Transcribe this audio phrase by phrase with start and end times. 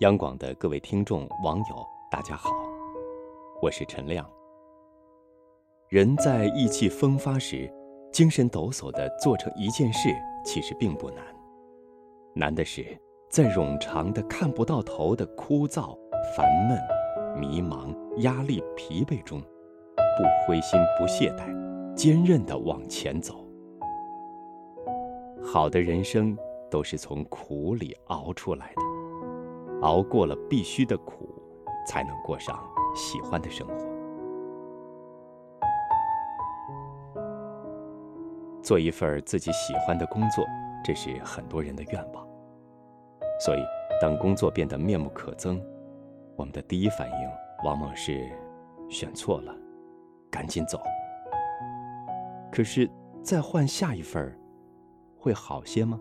[0.00, 2.50] 央广的各位听众、网友，大家好，
[3.62, 4.30] 我是陈亮。
[5.88, 7.72] 人在意气风发时，
[8.12, 10.10] 精神抖擞地做成一件事，
[10.44, 11.24] 其实并不难。
[12.34, 12.84] 难的是，
[13.30, 15.96] 在冗长的看不到头的枯燥、
[16.36, 16.78] 烦闷、
[17.40, 23.46] 迷茫、压力、疲惫中，不灰心、不懈怠，坚韧地往前走。
[25.42, 26.36] 好的人生
[26.70, 28.82] 都是从苦里熬出来的，
[29.82, 31.28] 熬过了必须的苦，
[31.86, 32.58] 才能过上
[32.94, 33.74] 喜欢的生活。
[38.62, 40.44] 做一份自己喜欢的工作，
[40.84, 42.26] 这是很多人的愿望。
[43.38, 43.60] 所以，
[44.00, 45.62] 当工作变得面目可憎，
[46.36, 47.28] 我们的第一反应
[47.64, 48.28] 往往是
[48.88, 49.54] 选错了，
[50.30, 50.80] 赶紧走。
[52.50, 52.90] 可是，
[53.22, 54.36] 再换下一份
[55.18, 56.00] 会好些吗？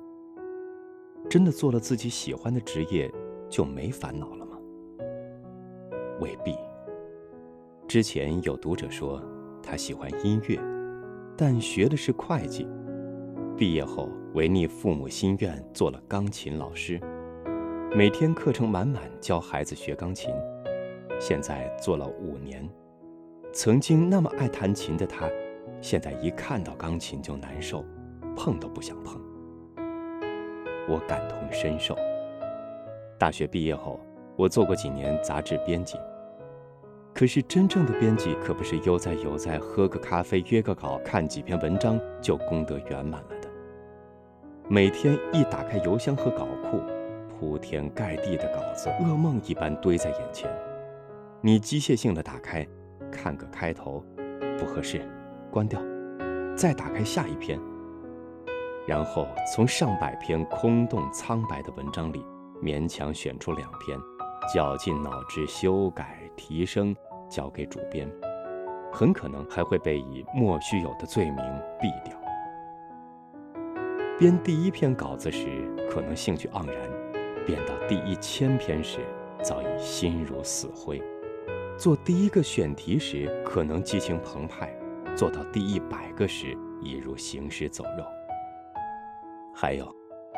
[1.30, 3.12] 真的做了自己喜欢的职业，
[3.50, 4.58] 就没烦恼了吗？
[6.20, 6.56] 未必。
[7.88, 9.22] 之前有读者说，
[9.62, 10.60] 他喜欢音乐。
[11.38, 12.66] 但学的是会计，
[13.58, 16.98] 毕业后违逆父母心愿做了钢琴老师，
[17.94, 20.34] 每天课程满满教孩子学钢琴，
[21.20, 22.66] 现在做了五年。
[23.52, 25.30] 曾经那么爱弹琴的他，
[25.82, 27.84] 现在一看到钢琴就难受，
[28.34, 29.22] 碰都不想碰。
[30.88, 31.98] 我感同身受。
[33.18, 34.00] 大学毕业后，
[34.36, 35.98] 我做过几年杂志编辑。
[37.14, 43.48] 可是真正的编辑可不是悠哉悠哉喝个咖啡约个稿看几篇文章就功德圆满了的。
[44.68, 46.82] 每天一打开邮箱和稿库，
[47.30, 50.52] 铺天盖地的稿子噩梦一般堆在眼前。
[51.40, 52.68] 你机械性的打开，
[53.10, 54.04] 看个开头，
[54.60, 55.08] 不合适，
[55.50, 55.80] 关掉，
[56.58, 57.58] 再打开下一篇。
[58.86, 62.26] 然后从上百篇空洞苍白的文章里
[62.62, 63.98] 勉强选出两篇，
[64.54, 66.96] 绞尽脑汁修改提升。
[67.28, 68.08] 交给主编，
[68.94, 71.38] 很可能还会被以莫须有的罪名
[71.82, 72.16] 毙掉。
[74.20, 75.48] 编第一篇稿子时，
[75.90, 76.88] 可能兴趣盎然；
[77.44, 79.00] 编到第一千篇时，
[79.42, 81.02] 早已心如死灰；
[81.80, 84.68] 做第一个选题时，可能激情澎湃；
[85.16, 88.06] 做到第一百个时，已如行尸走肉。
[89.52, 89.92] 还有，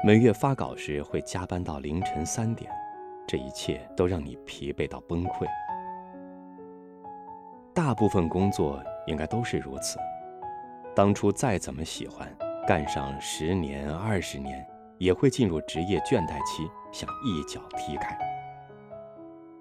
[0.04, 2.72] 每月发稿时会加班到凌晨三点，
[3.28, 5.46] 这一切都让你疲惫到崩溃。
[7.74, 9.98] 大部分工作应该都是如此。
[10.96, 12.32] 当初再怎么喜欢，
[12.68, 14.66] 干上十年、二十年，
[15.00, 18.16] 也会进入职业倦怠期，想一脚踢开。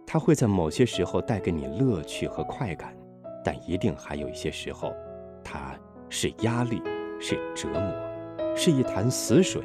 [0.06, 2.94] 它会在某些时候带给你乐趣和快感，
[3.42, 4.94] 但一定还有一些时候，
[5.42, 5.74] 它
[6.10, 6.82] 是压力，
[7.18, 9.62] 是折磨，是一潭死水，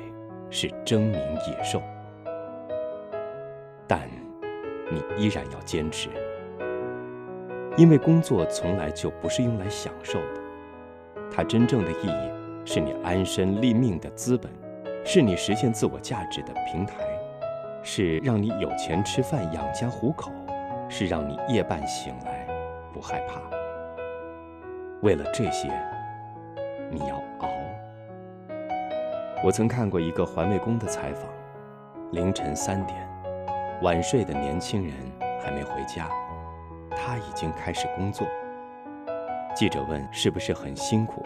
[0.52, 1.16] 是狰狞
[1.50, 1.82] 野兽。
[3.88, 4.08] 但
[4.92, 6.10] 你依然要坚持。
[7.78, 10.42] 因为工作从来就不是用来享受的，
[11.34, 12.32] 它真正的意义
[12.66, 14.52] 是你安身立命的资本，
[15.06, 16.96] 是你实现自我价值的平台，
[17.82, 20.32] 是让你有钱吃饭养家糊口，
[20.90, 22.46] 是让你夜半醒来
[22.94, 23.40] 不害怕。
[25.02, 25.70] 为了这些，
[29.44, 31.28] 我曾看过一个环卫工的采访，
[32.12, 33.10] 凌晨三点，
[33.82, 34.94] 晚睡的年轻人
[35.42, 36.08] 还没回家。
[36.92, 38.28] 他已经开始工作。
[39.56, 41.26] 记者问：“是不是很辛苦？”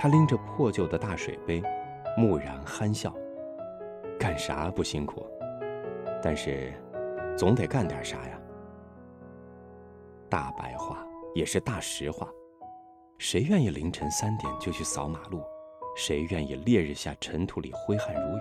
[0.00, 1.62] 他拎着破旧的大水杯，
[2.16, 3.14] 木然憨笑
[4.18, 5.26] ：“干啥不辛苦？
[6.22, 6.72] 但是，
[7.36, 8.40] 总得干点啥呀。”
[10.30, 12.26] 大白话也是大实话。
[13.18, 15.42] 谁愿意凌晨三点就去扫马路？
[15.96, 18.40] 谁愿意烈日下尘土里挥汗如雨？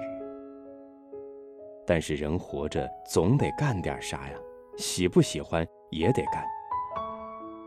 [1.85, 4.35] 但是人活着总得干点啥呀。
[4.77, 6.45] 喜不喜欢也得干。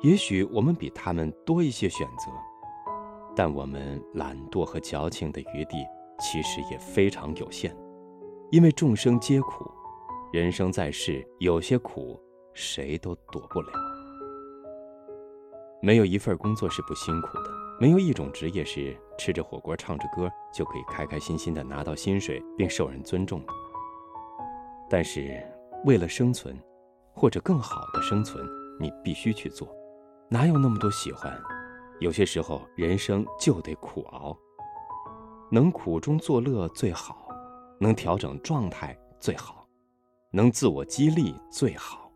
[0.00, 2.32] 也许我们比他们多一些选择，
[3.36, 5.86] 但我们懒惰和矫情的余地
[6.18, 7.76] 其实也非常有限。
[8.50, 9.70] 因为众生皆苦，
[10.32, 12.18] 人生在世，有些苦
[12.54, 13.68] 谁都躲不了。
[15.82, 23.52] 没有一份工作是不辛苦的，没有一种职业是吃着火锅唱着歌就可以开开心心的拿到薪水并受人尊重的。
[24.90, 25.40] 但是
[25.84, 26.56] 为了生存。
[27.14, 28.42] 或者更好的生存，
[28.80, 29.68] 你必须去做，
[30.30, 31.38] 哪有那么多喜欢？
[32.00, 34.34] 有些时候，人生就得苦熬。
[35.50, 37.28] 能苦中作乐最好，
[37.78, 39.66] 能调整状态最好，
[40.30, 42.10] 能自我激励最好，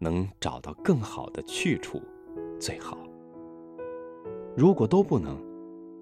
[0.00, 2.02] 能找到更好的去处
[2.60, 2.98] 最好。
[4.56, 5.40] 如果都不能，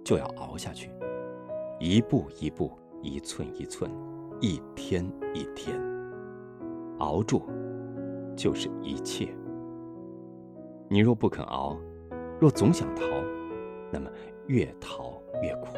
[0.05, 0.91] 就要熬下去，
[1.79, 3.91] 一步一步，一寸一寸，
[4.41, 5.05] 一天
[5.35, 5.81] 一天。
[6.99, 7.49] 熬住
[8.37, 9.29] 就是一切。
[10.89, 11.79] 你若不肯熬，
[12.41, 13.05] 若总想逃，
[13.91, 14.11] 那么
[14.49, 15.69] 越逃越苦。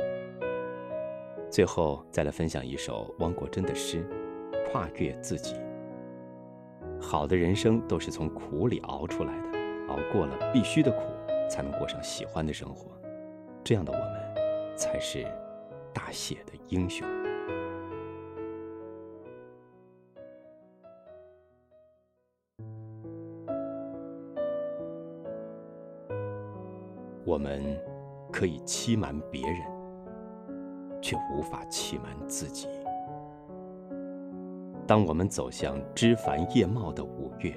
[1.51, 4.05] 最后再来分享一首汪国真的诗
[4.73, 5.55] 《跨越自己》。
[7.01, 9.59] 好的人生都是从苦里熬出来的，
[9.89, 11.03] 熬过了必须的苦，
[11.51, 12.91] 才能过上喜欢的生活。
[13.65, 15.25] 这样的我们，才是
[15.93, 17.07] 大写的英雄。
[27.25, 27.63] 我们
[28.33, 29.61] 可以欺瞒别人，
[31.01, 32.69] 却无法欺瞒自己。
[34.87, 37.55] 当我们走向枝繁叶茂的五月，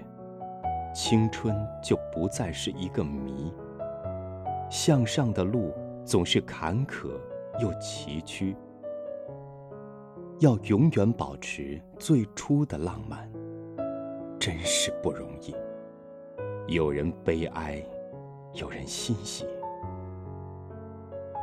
[0.93, 3.51] 青春就不再是一个谜。
[4.69, 5.73] 向上的路
[6.05, 7.09] 总是坎坷
[7.59, 8.55] 又崎岖，
[10.39, 13.29] 要永远保持最初的浪漫，
[14.39, 15.53] 真是不容易。
[16.67, 17.83] 有人悲哀。
[18.57, 19.45] 有人欣喜。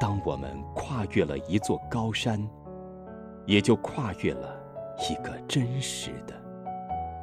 [0.00, 2.42] 当我们跨越了一座高山，
[3.44, 4.58] 也就跨越了
[5.10, 6.34] 一个真实的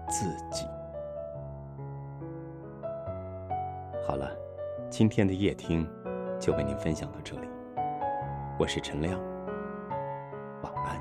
[0.07, 0.68] 自己。
[4.06, 4.30] 好了，
[4.91, 5.89] 今天的夜听
[6.39, 7.47] 就为您分享到这里。
[8.57, 9.19] 我是陈亮。
[10.62, 10.97] 晚安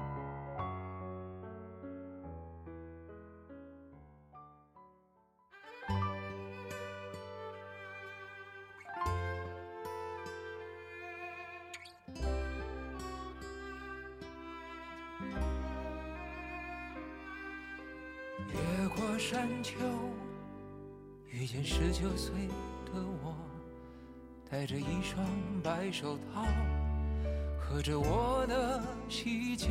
[18.48, 19.76] 越过山丘，
[21.30, 22.48] 遇见十九岁
[22.86, 22.92] 的
[23.22, 23.34] 我，
[24.50, 25.22] 戴着一双
[25.62, 26.42] 白手套，
[27.60, 29.68] 喝着我的喜酒。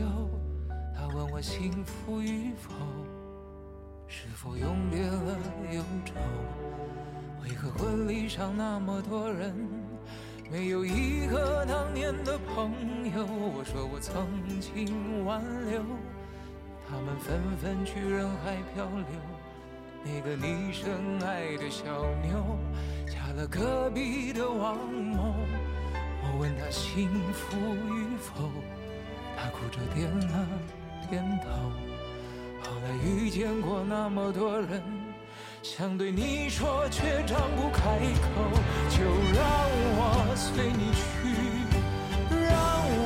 [0.96, 2.72] 他问我幸福与否，
[4.08, 5.40] 是否永别了
[5.72, 6.14] 忧愁？
[7.44, 9.52] 为何婚礼上那么多人，
[10.52, 12.72] 没有一个当年的朋
[13.16, 13.26] 友？
[13.26, 14.28] 我说我曾
[14.60, 15.82] 经挽留。
[16.88, 19.06] 他们纷纷去人海漂流，
[20.04, 20.90] 那个你深
[21.26, 21.86] 爱的小
[22.24, 22.58] 妞
[23.06, 25.36] 嫁了隔壁的王某。
[26.24, 28.50] 我问她幸福与否，
[29.36, 30.48] 她哭着点了
[31.10, 31.48] 点头。
[32.62, 34.82] 后来遇见过那么多人，
[35.62, 37.82] 想对你说却张不开
[38.22, 38.28] 口，
[38.90, 39.04] 就
[39.34, 39.44] 让
[39.96, 41.04] 我随你去，
[42.30, 42.52] 让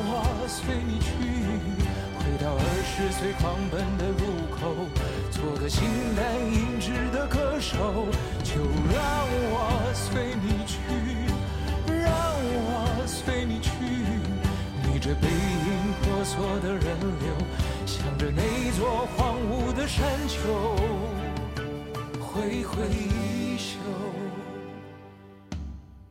[0.10, 1.10] 我随你去。
[2.18, 4.24] 回到二十岁狂奔的路
[4.56, 4.60] 口，
[5.42, 5.82] 做个形
[6.16, 6.24] 单
[6.54, 8.06] 影只的歌手，
[8.44, 8.62] 就
[8.94, 10.78] 让我随你去，
[11.88, 13.72] 让我随你去。
[14.86, 17.34] 逆着背影婆娑的人流，
[17.88, 20.76] 向着那座荒芜的山丘
[22.20, 23.80] 挥挥衣袖，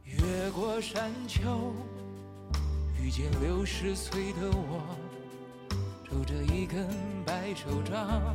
[0.07, 1.73] 越过山丘，
[3.01, 4.83] 遇见六十岁的我。
[6.09, 6.89] 拄着一根
[7.25, 8.35] 白手杖，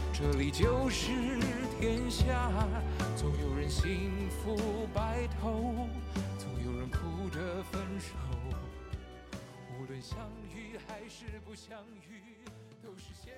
[0.21, 1.09] 这里就是
[1.79, 2.51] 天下，
[3.17, 5.87] 总有人幸福白头，
[6.37, 8.13] 总有人哭着分手。
[9.79, 10.19] 无论相
[10.53, 12.21] 遇还是不相遇，
[12.83, 13.33] 都是先。